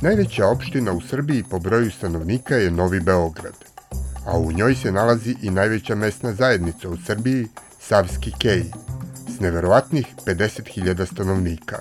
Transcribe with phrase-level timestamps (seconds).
[0.00, 3.54] Najveća opština u Srbiji po broju stanovnika je Novi Beograd,
[4.26, 7.48] a u njoj se nalazi i najveća mesna zajednica u Srbiji,
[7.80, 8.64] Savski Kej,
[9.36, 11.78] s neverovatnih 50.000 stanovnika.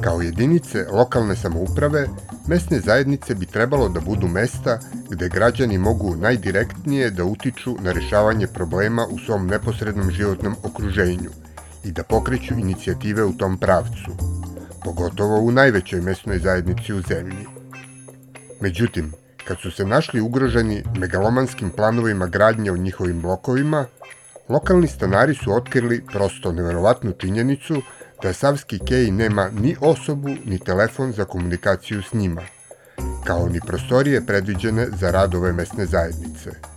[0.00, 2.08] Kao jedinice lokalne samouprave,
[2.48, 4.78] mesne zajednice bi trebalo da budu mesta
[5.10, 11.30] gde građani mogu najdirektnije da utiču na rešavanje problema u svom neposrednom životnom okruženju
[11.84, 14.16] i da pokreću inicijative u tom pravcu–
[14.86, 17.46] pogotovo u najvećoj mesnoj zajednici u zemlji.
[18.60, 19.12] Međutim,
[19.44, 23.86] kad su se našli ugroženi megalomanskim planovima gradnje u njihovim blokovima,
[24.48, 27.82] lokalni stanari su otkrili prosto neverovatnu činjenicu
[28.22, 32.42] da Savski Kej nema ni osobu ni telefon za komunikaciju s njima,
[33.24, 36.75] kao ni prostorije predviđene za rad ove mesne zajednice.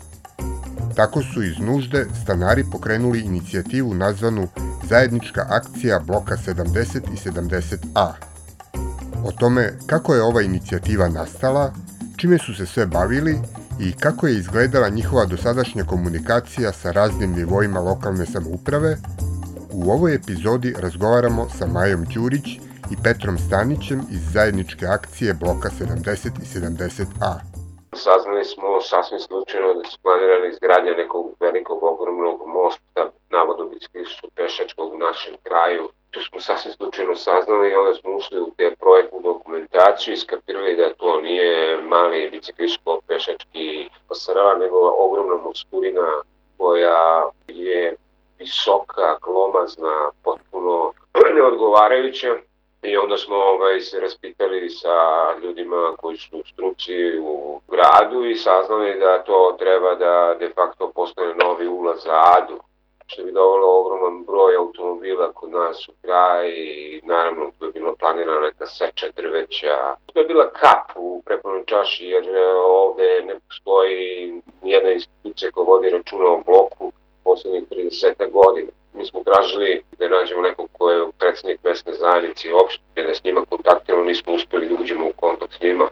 [0.95, 4.47] Tako su iz nužde stanari pokrenuli inicijativu nazvanu
[4.89, 8.11] zajednička akcija bloka 70 i 70A.
[9.23, 11.73] O tome kako je ova inicijativa nastala,
[12.17, 13.39] čime su se sve bavili
[13.79, 18.97] i kako je izgledala njihova dosadašnja komunikacija sa raznim nivoima lokalne samouprave,
[19.71, 22.45] u ovoj epizodi razgovaramo sa Majom Đurić
[22.91, 27.48] i Petrom Stanićem iz zajedničke akcije bloka 70 i 70A.
[27.93, 34.93] Saznali smo sasvim slučajno da su planirali izgradnja nekog velikog ogromnog mosta navodno biciklistu pešačkog
[34.93, 35.89] u našem kraju.
[36.11, 40.75] Tu smo sasvim slučajno saznali i onda smo ušli u te projektnu dokumentaciju i skapirali
[40.75, 46.21] da to nije mali biciklisto pešački pasarela, nego ogromna muskurina
[46.57, 47.95] koja je
[48.39, 50.93] visoka, glomazna, potpuno
[51.35, 52.35] neodgovarajuća.
[52.81, 54.95] I onda smo ovaj, se raspitali sa
[55.43, 60.91] ljudima koji su u struci u gradu i saznali da to treba da de facto
[60.95, 62.59] postane novi ulaz za Adu
[63.11, 67.95] što bi dovelo ogroman broj automobila kod nas u kraj i naravno tu je bilo
[67.99, 69.95] planirana neka seča drveća.
[70.05, 75.65] To je bila kap u prepunoj čaši jer e, ovde ne postoji nijedna institucija koja
[75.65, 76.91] vodi računa o bloku
[77.23, 78.71] poslednjih 30 godina.
[78.99, 83.23] Mi smo tražili da nađemo nekog ko je predsednik mesne zajednice i opšte, da s
[83.23, 85.87] njima kontaktiramo, nismo uspeli da uđemo u kontakt s njima.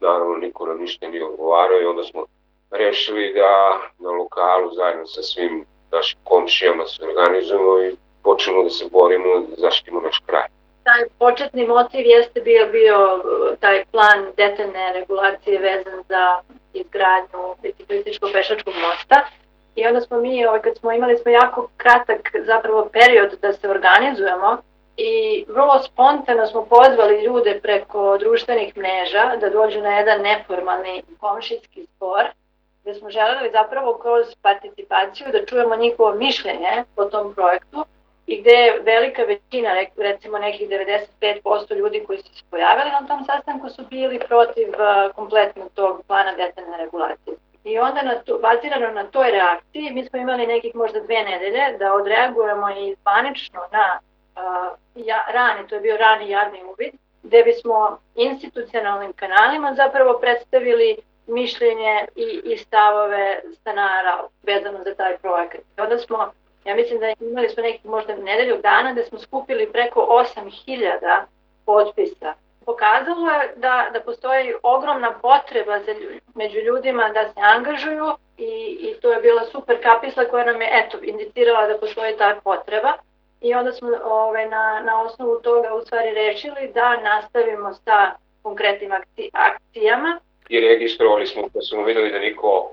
[0.00, 2.24] Naravno, niko nam ništa nije odgovarao i onda smo
[2.70, 8.84] rešili da na lokalu zajedno sa svim našim komšijama se organizujemo i počnemo da se
[8.92, 10.46] borimo da zaštitimo naš kraj.
[10.84, 16.40] Taj početni motiv jeste bio, bio uh, taj plan detaljne regulacije vezan za
[16.72, 19.26] izgradnju biciklističko-pešačkog mosta.
[19.76, 23.70] I onda smo mi, ovaj, kad smo imali smo jako kratak zapravo period da se
[23.70, 24.58] organizujemo
[24.96, 31.86] i vrlo spontano smo pozvali ljude preko društvenih mreža da dođu na jedan neformalni komšijski
[31.86, 32.24] spor
[32.82, 37.84] gde smo želeli zapravo kroz participaciju da čujemo njihovo mišljenje o tom projektu
[38.26, 43.24] i gde je velika većina, recimo nekih 95% ljudi koji su se pojavili na tom
[43.24, 44.68] sastanku su bili protiv
[45.14, 47.36] kompletnog tog plana detaljne regulacije.
[47.66, 51.78] I onda na to, bazirano na toj reakciji mi smo imali nekih možda dve nedelje
[51.78, 53.98] da odreagujemo i zvanično na
[54.36, 60.96] uh, ja, rani, to je bio rani javni uvid, gde bismo institucionalnim kanalima zapravo predstavili
[61.26, 65.60] mišljenje i, i stavove stanara vezano za taj projekat.
[65.78, 66.32] Onda smo,
[66.64, 71.22] ja mislim da imali smo neki možda nedelju dana da smo skupili preko 8000
[71.64, 72.34] potpisa.
[72.66, 75.94] Pokazalo je da, da postoji ogromna potreba za,
[76.34, 78.06] među ljudima da se angažuju
[78.38, 82.40] i, i to je bila super kapisla koja nam je eto, indicirala da postoji ta
[82.44, 82.92] potreba.
[83.40, 88.12] I onda smo ove, ovaj, na, na osnovu toga u stvari rešili da nastavimo sa
[88.42, 92.72] konkretnim akci, akcijama i registrovali smo, pa smo videli da niko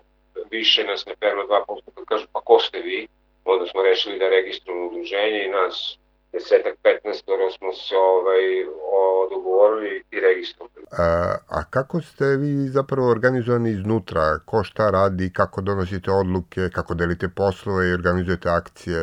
[0.51, 3.07] više nas ne perno 2%, kad kažu pa ko ste vi,
[3.45, 5.97] onda smo rešili da registrujemo udruženje i nas
[6.33, 10.85] desetak, 15 smo se ovaj, o, dogovorili i registrovali.
[10.99, 14.39] A, a kako ste vi zapravo organizovani iznutra?
[14.45, 18.99] Ko šta radi, kako donosite odluke, kako delite poslove i organizujete akcije?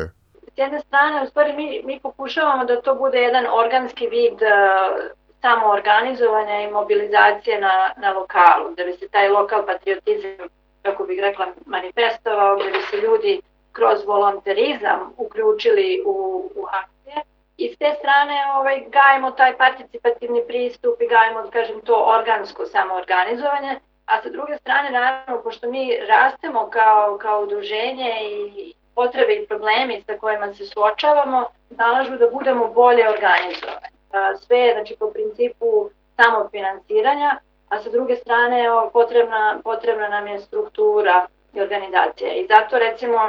[0.55, 4.39] S jedne strane, u stvari mi, mi pokušavamo da to bude jedan organski vid
[5.41, 10.47] samo organizovanja i mobilizacije na, na lokalu, da bi se taj lokal patriotizam,
[10.81, 13.41] kako bih rekla, manifestovao, da bi se ljudi
[13.71, 16.15] kroz volonterizam uključili u,
[16.55, 17.00] u akcije
[17.57, 22.65] I s te strane ovaj, gajemo taj participativni pristup i gajemo, da kažem, to organsko
[22.65, 29.47] samoorganizovanje, a sa druge strane, naravno, pošto mi rastemo kao, kao udruženje i potrebe i
[29.47, 33.97] problemi sa kojima se suočavamo, nalažu da budemo bolje organizovani.
[34.39, 37.39] Sve je, znači, po principu samofinansiranja,
[37.69, 42.33] a sa druge strane potrebna, potrebna nam je struktura i organizacija.
[42.33, 43.19] I zato, recimo,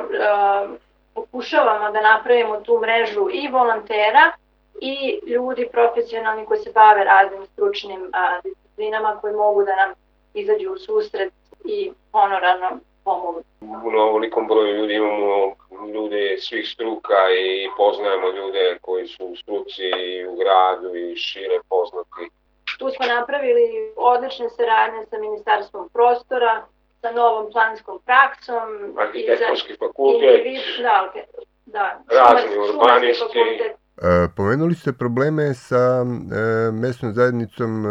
[1.14, 4.32] pokušavamo da napravimo tu mrežu i volontera
[4.80, 9.94] i ljudi profesionalni koji se bave raznim stručnim a, disciplinama koji mogu da nam
[10.34, 11.32] izađu u susret
[11.64, 12.68] i honorarno
[13.04, 13.42] pomogu.
[13.60, 15.54] U ovolikom broju ljudi imamo
[15.94, 21.58] ljude svih struka i poznajemo ljude koji su u struci i u gradu i šire
[21.68, 22.30] poznati.
[22.78, 26.66] Tu smo napravili odlične saradnje sa Ministarstvom prostora,
[27.02, 28.66] sa novom planskom praksom.
[28.98, 30.46] Arhitektonski fakultet.
[30.82, 30.96] Da,
[31.66, 33.38] da, razni urbanisti.
[34.02, 37.90] E, pomenuli ste probleme sa e, mesnom zajednicom e,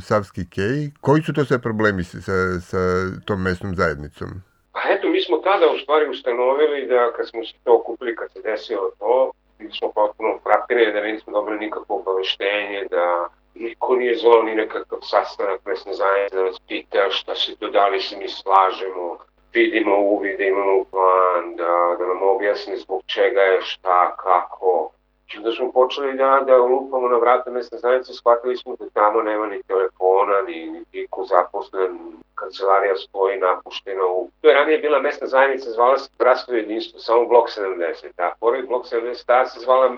[0.00, 0.90] Savski Kej.
[1.00, 2.38] Koji su to sve problemi sa,
[2.70, 2.80] sa
[3.26, 4.28] tom mesnom zajednicom?
[4.72, 8.32] Pa eto, mi smo tada u stvari ustanovili da kad smo se to okupili, kad
[8.32, 13.28] se desilo to, bili smo potpuno frapirani da nismo dobili nikakvo obaveštenje, da
[13.58, 17.88] niko nije zvao ni nekakav sastanak mesne zajednice da nas pita šta se to, da
[17.88, 19.18] li se mi slažemo,
[19.52, 24.90] vidimo uvid, da imamo plan, da, da nam objasni zbog čega je, šta, kako.
[25.34, 29.22] I onda smo počeli da, da lupamo na vrata mesne zajednice, shvatili smo da tamo
[29.22, 31.98] nema ni telefona, ni, ni niko zaposlen,
[32.34, 34.04] kancelarija stoji napuštena.
[34.04, 34.30] U...
[34.40, 38.68] To je ranije bila mesna zajednica, zvala se Bratstvo jedinstvo, samo blok 70, a pored
[38.68, 39.96] blok 70 ta se zvala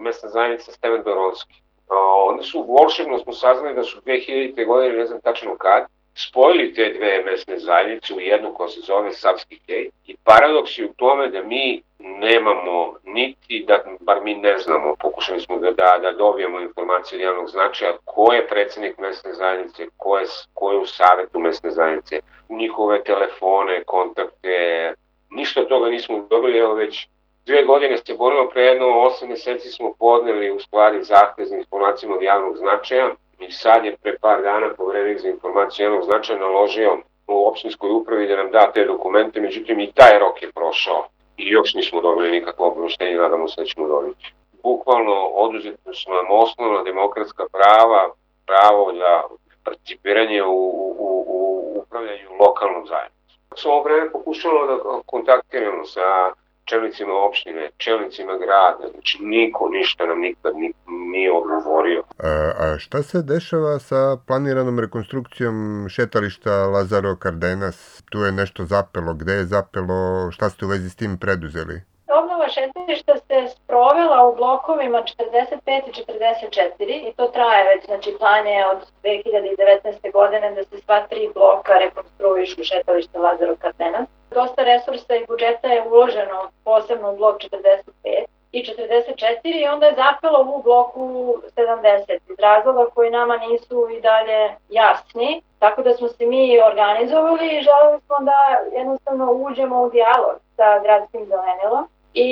[0.00, 1.54] mesna zajednica Steven Doronski.
[2.28, 4.66] Onda su volšebno smo saznali da su 2000.
[4.66, 9.12] godine, ne znam tačno kad, spojili te dve mesne zajednice u jednu koja se zove
[9.12, 14.58] Savski Kej i paradoks je u tome da mi nemamo niti, da bar mi ne
[14.58, 19.86] znamo, pokušali smo da, da, da dobijemo informacije javnog značaja ko je predsednik mesne zajednice,
[19.96, 24.94] ko je, ko je u savetu mesne zajednice, njihove telefone, kontakte,
[25.30, 27.08] ništa od toga nismo dobili, evo već
[27.46, 32.16] dve godine se borimo, pre jedno osam meseci smo podneli u stvari zahtev za informacijama
[32.16, 36.98] od javnog značaja, I sad je pre par dana povrednik za informaciju jednog značaja naložio
[37.26, 41.06] u opštinskoj upravi da nam da te dokumente, međutim i taj rok je prošao
[41.36, 44.32] i još nismo dobili nikakvo obroštenje, nadamo se da ćemo dobiti.
[44.62, 48.10] Bukvalno oduzetno su nam osnovna demokratska prava,
[48.46, 49.22] pravo da
[49.64, 50.56] participiranje u,
[50.98, 51.38] u, u
[51.80, 53.40] upravljanju lokalnom zajednicom.
[53.56, 56.32] S ovo vreme pokušalo da kontaktiramo sa
[56.64, 60.52] čelnicima opštine, čelnicima grada, znači niko ništa nam nikad
[60.86, 62.02] nije odgovorio.
[62.18, 68.02] A, a šta se dešava sa planiranom rekonstrukcijom šetališta Lazaro Cardenas?
[68.10, 71.80] Tu je nešto zapelo, gde je zapelo, šta ste u vezi s tim preduzeli?
[72.20, 78.46] Obnova šetališta se sprovela u blokovima 45 i 44 i to traje već, znači plan
[78.46, 80.12] je od 2019.
[80.12, 85.82] godine da se sva tri bloka rekonstruišu šetališta Lazaro Cardenas dosta resursa i budžeta je
[85.82, 92.38] uloženo posebno u blok 45 i 44 i onda je zapelo u bloku 70 iz
[92.38, 95.42] razloga koji nama nisu i dalje jasni.
[95.58, 98.38] Tako da smo se mi organizovali i želeli smo da
[98.78, 102.30] jednostavno uđemo u dijalog sa gradskim zelenilom i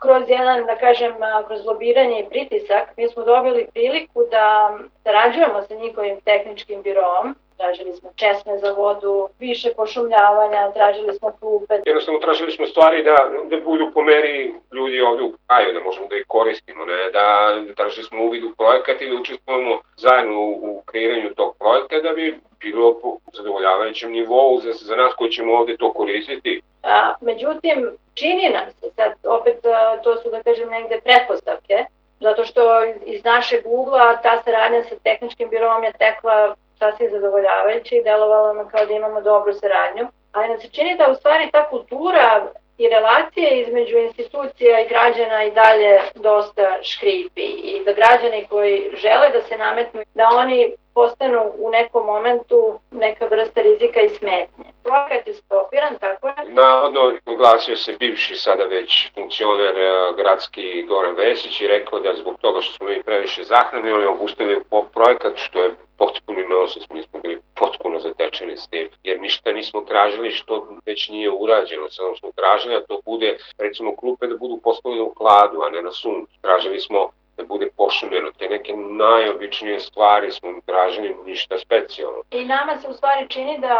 [0.00, 1.14] kroz jedan, da kažem,
[1.46, 7.92] kroz lobiranje i pritisak mi smo dobili priliku da sarađujemo sa njihovim tehničkim birom tražili
[7.92, 11.74] smo česme za vodu, više pošumljavanja, tražili smo klupe.
[11.86, 13.16] Jednostavno tražili smo stvari da,
[13.50, 17.10] da budu po meri ljudi ovde u kraju, da možemo da ih koristimo, ne?
[17.12, 17.26] da
[17.76, 22.12] tražili smo uvid u projekat i da učestvujemo zajedno u, u kreiranju tog projekta da
[22.12, 26.62] bi bilo po zadovoljavajućem nivou za, za nas koji ćemo ovde to koristiti.
[26.82, 29.56] A, međutim, čini nam se, sad opet
[30.04, 31.84] to su da kažem negde pretpostavke,
[32.20, 38.04] zato što iz našeg ugla ta saradnja sa tehničkim birom je tekla sasvim zadovoljavajuće i
[38.04, 40.06] delovalo nam kao da imamo dobru saradnju.
[40.32, 42.46] Ali nam se čini da u stvari ta kultura
[42.78, 49.28] i relacije između institucija i građana i dalje dosta škripi i da građani koji žele
[49.30, 52.58] da se nametnu, da oni postanu u nekom momentu
[52.90, 54.68] neka vrsta rizika i smetnje.
[54.82, 56.34] Projekat je stopiran, tako je?
[56.48, 62.34] Navodno, oglasio se bivši sada već funkcioner eh, gradski Goran Vesić i rekao da zbog
[62.40, 64.62] toga što smo mi previše zahranili, obustavili
[64.94, 66.38] projekat, što je potpuno
[66.90, 71.90] mi smo bili potpuno zatečeni s tim, jer ništa nismo tražili što već nije urađeno,
[71.90, 75.82] samo smo tražili da to bude, recimo klupe da budu postavljene u kladu, a ne
[75.82, 76.32] na suncu.
[76.40, 78.30] Tražili smo da bude pošumljeno.
[78.38, 82.22] Te neke najobičnije stvari smo tražili ništa specijalno.
[82.30, 83.78] I nama se u stvari čini da,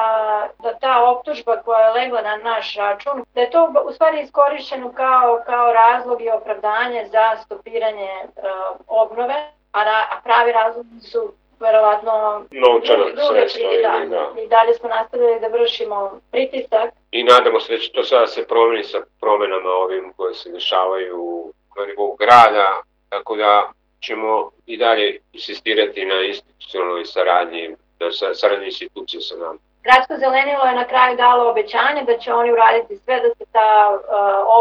[0.63, 4.93] da ta optužba koja je legla na naš račun, da je to u stvari iskorišćeno
[4.93, 8.43] kao, kao razlog i opravdanje za stopiranje uh,
[8.87, 9.35] obnove,
[9.73, 14.43] a, ra, a pravi razlog su verovatno novčana sredstva da, da.
[14.43, 16.91] I dalje smo nastavili da vršimo pritisak.
[17.11, 21.53] I nadamo se da će to sada se promeni sa promenama ovim koje se dešavaju
[21.77, 28.67] na nivou grada, tako da ćemo i dalje insistirati na institucionalnoj saradnji, da sa, saradnji
[28.67, 29.59] institucije sa nama.
[29.83, 33.71] Gradsko zelenilo je na kraju dalo obećanje da će oni uraditi sve da se ta
[33.91, 34.01] uh,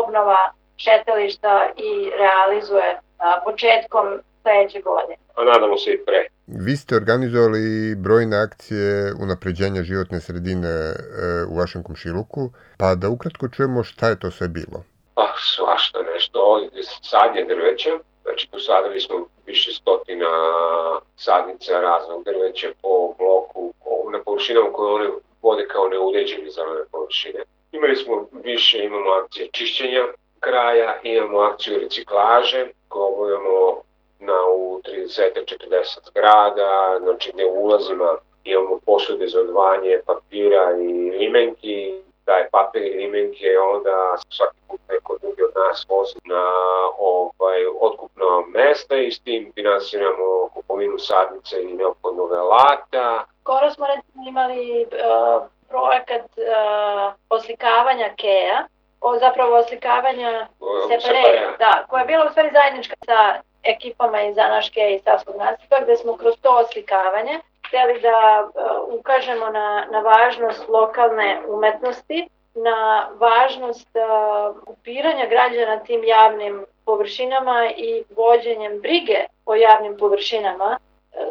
[0.04, 4.06] obnova šetališta i realizuje uh, početkom
[4.42, 5.16] sledeće godine.
[5.36, 6.28] A nadamo se i pre.
[6.48, 10.94] Vi ste organizovali brojne akcije unapređenja životne sredine e,
[11.50, 12.50] u vašem komšiluku,
[12.80, 14.84] pa da ukratko čujemo šta je to sve bilo.
[15.16, 16.70] Pa svašta nešto,
[17.02, 17.90] sadnje drveća,
[18.28, 20.30] znači posadili smo više stotina
[21.16, 23.74] sadnica raznog drveća po bloku,
[24.12, 25.10] na površinama koje one
[25.42, 27.40] vode kao neuređeni zelene površine.
[27.72, 30.04] Imali smo više, imamo akcije čišćenja
[30.40, 33.82] kraja, imamo akciju reciklaže, koju obavljamo
[34.20, 42.50] na u 30-40 zgrada, znači gde ulazima imamo posude za odvanje papira i limenki, taj
[42.52, 44.58] papir i limenke onda svaki
[45.90, 46.44] vozi na
[46.98, 53.26] ovaj, otkupno mesta i s tim finansiramo kupovinu sadnice i neophodnog alata.
[53.42, 58.68] Skoro smo recimo imali uh, projekat uh, oslikavanja Keja,
[59.02, 60.48] o zapravo oslikavanja
[60.88, 65.76] separe, da, koja je bila u stvari zajednička sa ekipama iz Anaške i Savskog nasipa
[65.84, 72.30] gde smo kroz to oslikavanje hteli da uh, ukažemo na, na važnost lokalne umetnosti,
[72.64, 73.90] na važnost
[74.68, 80.78] upiranja građana tim javnim površinama i vođenjem brige o javnim površinama,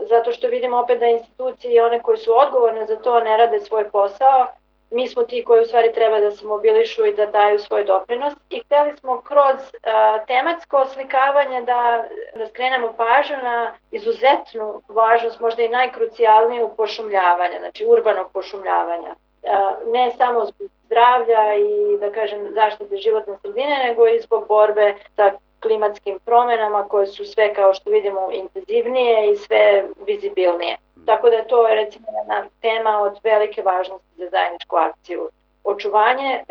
[0.09, 3.61] zato što vidimo opet da institucije i one koji su odgovorne za to ne rade
[3.61, 4.47] svoj posao,
[4.91, 8.35] mi smo ti koji u stvari treba da se mobilišu i da daju svoj doprinos
[8.51, 12.05] i hteli smo kroz uh, tematsko oslikavanje da,
[12.35, 19.15] da skrenemo pažnju na izuzetnu važnost, možda i najkrucijalniju pošumljavanja, znači urbanog pošumljavanja.
[19.43, 24.95] Uh, ne samo zbog zdravlja i da kažem zaštite životne sredine, nego i zbog borbe
[25.17, 30.77] sa klimatskim promenama koje su sve kao što vidimo intenzivnije i sve vizibilnije.
[31.07, 35.29] Tako da to je recimo jedna tema od velike važnosti za zajedničku akciju.
[35.65, 36.43] Očuvanje e,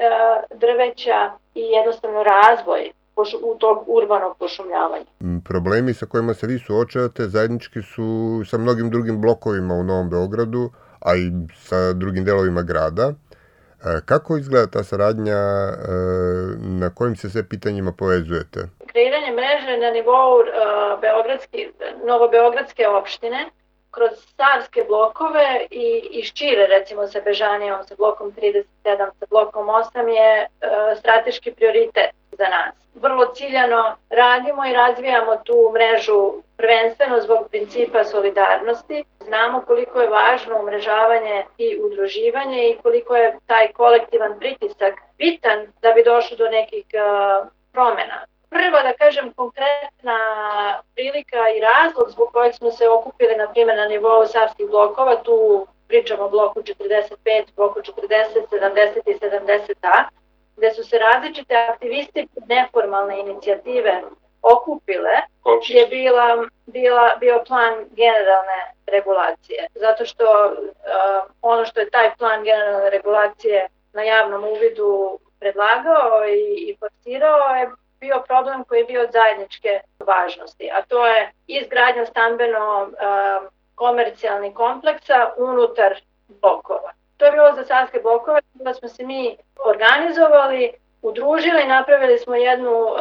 [0.56, 2.92] drveća i jednostavno razvoj
[3.44, 5.06] u tog urbanog pošumljavanja.
[5.24, 10.10] Mm, problemi sa kojima se vi suočavate zajednički su sa mnogim drugim blokovima u Novom
[10.10, 13.14] Beogradu, a i sa drugim delovima grada.
[13.86, 15.76] E, kako izgleda ta saradnja, e,
[16.60, 18.60] na kojim se sve pitanjima povezujete?
[18.88, 20.44] Kreiranje mreže na nivou
[21.02, 21.70] Beogradski,
[22.08, 23.46] Novobeogradske opštine
[23.92, 28.66] kroz savske blokove i, i šire recimo sa Bežanijom, sa blokom 37,
[29.20, 30.48] sa blokom 8 je e,
[31.00, 32.76] strateški prioritet za nas.
[32.96, 39.04] Vrlo ciljano radimo i razvijamo tu mrežu prvenstveno zbog principa solidarnosti.
[39.26, 45.92] Znamo koliko je važno umrežavanje i udruživanje i koliko je taj kolektivan pritisak bitan da
[45.92, 48.26] bi došlo do nekih uh, promena
[48.56, 50.18] prva, da kažem, konkretna
[50.96, 55.68] prilika i razlog zbog kojeg smo se okupili, na primjer, na nivou savskih blokova, tu
[55.88, 57.90] pričamo o bloku 45, bloku 40,
[58.52, 60.04] 70 i 70a,
[60.58, 64.02] gde su se različite aktivisti neformalne inicijative
[64.42, 65.16] okupile,
[65.68, 69.68] je bila, bila, bio plan generalne regulacije.
[69.76, 76.70] Zato što uh, ono što je taj plan generalne regulacije na javnom uvidu predlagao i,
[76.70, 77.70] i forsirao je
[78.00, 82.90] bio problem koji je bio od zajedničke važnosti, a to je izgradnja stambeno
[83.76, 86.92] komercijalnih kompleksa unutar blokova.
[87.18, 92.72] To je bilo za sanske blokove, da smo se mi organizovali, udružili, napravili smo jednu
[92.72, 92.98] uh,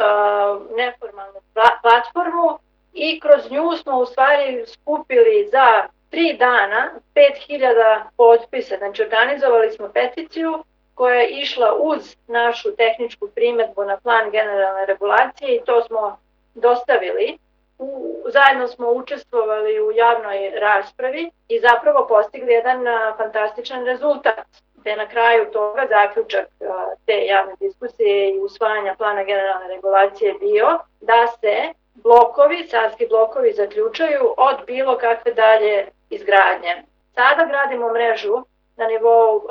[0.75, 1.39] neformalnu
[1.81, 2.59] platformu
[2.93, 9.89] i kroz nju smo u stvari skupili za tri dana 5000 potpisa, znači organizovali smo
[9.93, 16.17] peticiju koja je išla uz našu tehničku primetbu na plan generalne regulacije i to smo
[16.53, 17.37] dostavili.
[17.77, 24.47] U, zajedno smo učestvovali u javnoj raspravi i zapravo postigli jedan a, fantastičan rezultat.
[24.83, 30.79] Te na kraju toga zaključak a, te javne diskusije i usvajanja plana generalne regulacije bio
[31.01, 36.83] da se blokovi, savski blokovi zaključaju od bilo kakve dalje izgradnje.
[37.13, 38.35] Sada gradimo mrežu
[38.77, 39.41] na nivou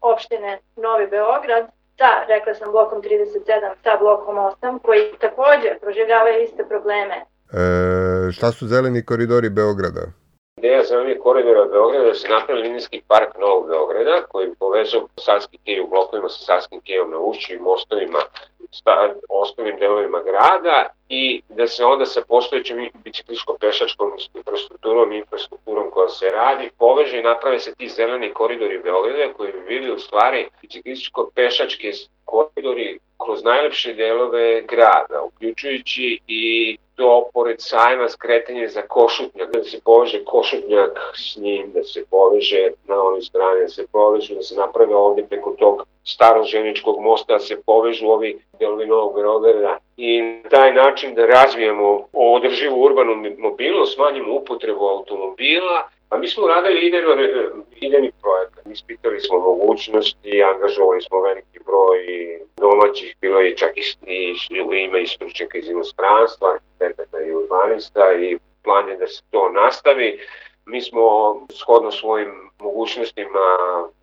[0.00, 1.66] opštine Novi Beograd
[1.98, 8.52] sa, rekla sam, blokom 37, sa blokom 8, koji takođe proživljavaju iste probleme E, šta
[8.52, 10.00] su zeleni koridori Beograda?
[10.56, 15.80] Ideja zelenih koridora Beograda da se napravi linijski park Novog Beograda koji povezao Savski kej
[15.80, 18.18] u blokovima sa Savskim kejom na ušću i mostovima
[18.70, 26.08] sta, ostalim delovima grada i da se onda sa postojećom bicikliško-pešačkom infrastrukturom i infrastrukturom koja
[26.08, 30.48] se radi poveže i naprave se ti zeleni koridori Beograda koji bi bili u stvari
[30.62, 31.90] biciklističko-pešačke
[32.24, 39.80] koridori kroz najlepše delove grada, uključujući i to pored sajma skretanje za košutnjak, da se
[39.84, 44.54] poveže košutnjak s njim, da se poveže na onoj strani, da se povežu, da se
[44.54, 50.22] naprave ovde preko tog starog ženičkog mosta, da se povežu ovi delovi Novog Beograda i
[50.22, 56.86] na taj način da razvijemo održivu urbanu mobilnost, smanjimo upotrebu automobila, Pa mi smo radili
[56.86, 57.12] idejno,
[57.76, 61.98] idejni projekat, ispitali smo mogućnosti, angažovali smo veliki broj
[62.56, 64.34] domaćih, bilo je čak i, i,
[65.02, 70.20] i stručnjaka iz inostranstva, arhitekata i urbanista i plan je da se to nastavi.
[70.66, 73.46] Mi smo shodno svojim mogućnostima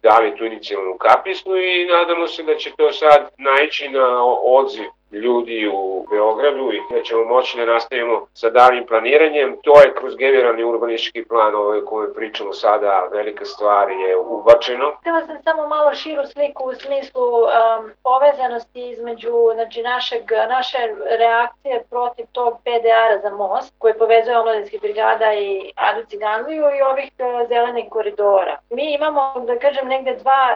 [0.03, 5.69] dali tu inicijalnu kapisnu i nadamo se da će to sad naići na odziv ljudi
[5.73, 9.57] u Beogradu i da ćemo moći da nastavimo sa daljim planiranjem.
[9.63, 14.91] To je kroz generalni urbanistički plan ovaj kome pričamo sada, velika stvar je ubačeno.
[15.01, 20.77] Htela sam samo malo širu sliku u smislu um, povezanosti između znači, našeg, naše
[21.19, 27.11] reakcije protiv tog PDR-a za most koji povezuje omladinskih brigada i Adu Ciganliju i ovih
[27.19, 28.57] uh, zelenih koridora.
[28.69, 30.55] Mi imamo, da kažem, negde dva,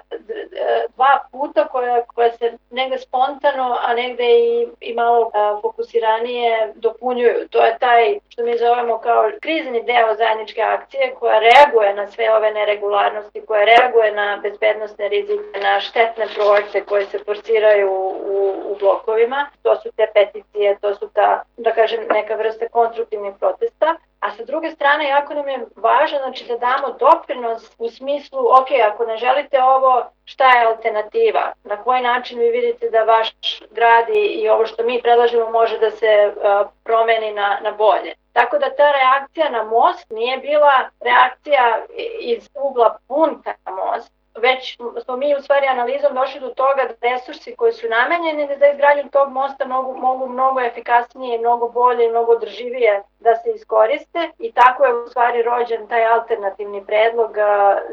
[0.95, 4.40] dva puta koja, koja se negde spontano, a negde i,
[4.79, 7.47] i malo a, fokusiranije dopunjuju.
[7.49, 12.35] To je taj što mi zovemo kao krizni deo zajedničke akcije koja reaguje na sve
[12.35, 18.75] ove neregularnosti, koja reaguje na bezbednostne rizike, na štetne projekte koje se forsiraju u, u
[18.79, 19.49] blokovima.
[19.63, 23.95] To su te peticije, to su ta, da kažem, neka vrsta konstruktivnih protesta.
[24.21, 28.67] A sa druge strane, jako nam je važno znači, da damo doprinos u smislu, ok,
[28.91, 31.53] ako ne želite ovo, šta je alternativa?
[31.63, 33.29] Na koji način vi vidite da vaš
[33.71, 38.13] grad i, ovo što mi predlažemo može da se uh, promeni na, na bolje?
[38.33, 41.85] Tako da ta reakcija na most nije bila reakcija
[42.19, 47.09] iz ugla punta na most, već smo mi u stvari analizom došli do toga da
[47.09, 52.31] resursi koji su namenjeni za izgradnju tog mosta mogu, mogu mnogo efikasnije, mnogo bolje mnogo
[52.31, 57.31] održivije da se iskoriste i tako je u stvari rođen taj alternativni predlog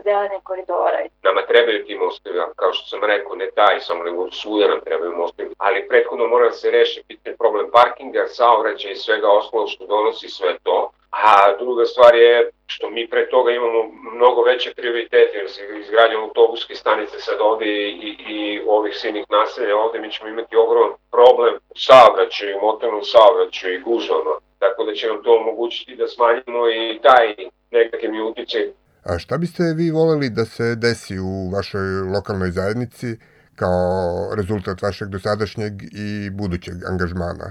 [0.04, 0.98] zelene koridora.
[1.22, 5.16] Nama trebaju ti mostovi, kao što sam rekao, ne taj, samo nego svuda nam trebaju
[5.16, 9.86] mostovi, ali prethodno mora da se reši pitanje problem parkinga, saobraćaja i svega ostalo što
[9.86, 10.90] donosi sve to.
[11.10, 13.80] A druga stvar je što mi pre toga imamo
[14.16, 19.24] mnogo veće prioritete, jer se izgradnjom autobuske stanice sad ovde i, i, i ovih sinih
[19.30, 24.34] naselja, ovde mi ćemo imati ogroman problem u saobraćaju, motornom saobraćaju i gužvama.
[24.58, 27.26] Tako da će nam to omogućiti da smanjimo i taj
[27.70, 28.64] negativni utjecaj.
[29.04, 33.10] A šta biste vi voleli da se desi u vašoj lokalnoj zajednici
[33.56, 33.90] kao
[34.36, 35.72] rezultat vašeg dosadašnjeg
[36.06, 37.48] i budućeg angažmana?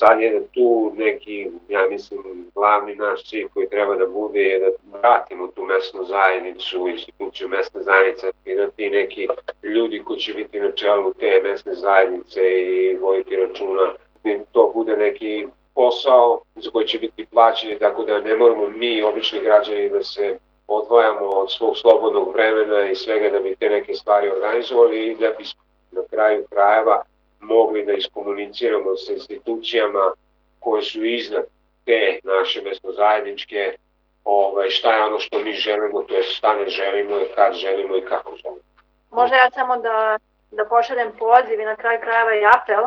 [0.00, 2.20] Sad je tu neki, ja mislim,
[2.54, 7.82] glavni naš cilj koji treba da bude je da vratimo tu mesnu zajednicu, instituciju mesne
[7.82, 9.28] zajednice i da ti neki
[9.62, 13.92] ljudi koji će biti na čelu te mesne zajednice i vojiti računa,
[14.24, 19.02] da to bude neki posao za koji će biti plaćeni, tako da ne moramo mi,
[19.02, 23.94] obični građani, da se odvojamo od svog slobodnog vremena i svega da bi te neke
[23.94, 25.44] stvari organizovali i da bi
[25.90, 27.02] na kraju krajeva
[27.40, 30.12] mogli da iskomuniciramo sa institucijama
[30.58, 31.44] koje su iznad
[31.84, 33.76] te naše mesnozajedničke
[34.24, 38.04] ovaj, šta je ono što mi želimo, to je šta ne želimo, kad želimo i
[38.04, 38.62] kako želimo.
[39.10, 40.18] Možda ja samo da,
[40.50, 42.84] da pošaljem poziv i na kraj krajeva i apel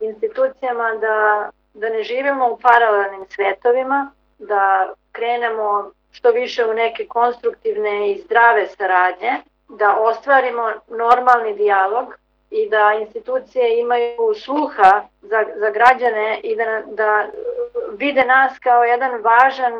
[0.00, 8.10] institucijama da, da ne živimo u paralelnim svetovima, da krenemo što više u neke konstruktivne
[8.10, 9.32] i zdrave saradnje,
[9.68, 12.14] da ostvarimo normalni dijalog
[12.50, 17.26] i da institucije imaju sluha za, za građane i da, da
[17.92, 19.72] vide nas kao jedan važan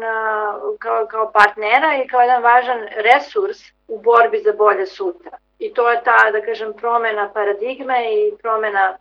[0.78, 5.38] kao, kao partnera i kao jedan važan resurs u borbi za bolje sutra.
[5.58, 8.98] I to je ta, da kažem, promena paradigme i promena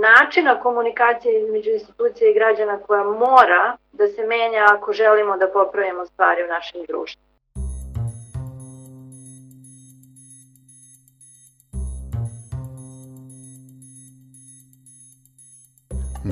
[0.00, 6.06] načina komunikacije između institucije i građana koja mora da se menja ako želimo da popravimo
[6.06, 7.31] stvari u našem društvu.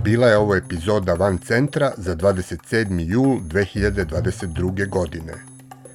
[0.04, 3.04] Bila je ovo epizoda Van Centra za 27.
[3.08, 4.88] jul 2022.
[4.88, 5.32] godine.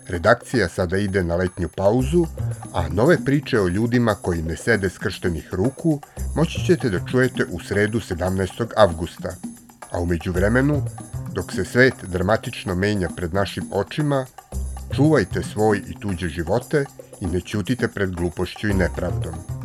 [0.07, 2.25] Redakcija sada ide na letnju pauzu,
[2.73, 6.01] a nove priče o ljudima koji ne sede skrštenih ruku
[6.35, 8.65] moći ćete da čujete u sredu 17.
[8.77, 9.35] avgusta.
[9.91, 10.81] A umeđu vremenu,
[11.33, 14.25] dok se svet dramatično menja pred našim očima,
[14.95, 16.85] čuvajte svoj i tuđe živote
[17.21, 19.64] i ne ćutite pred glupošću i nepravdom.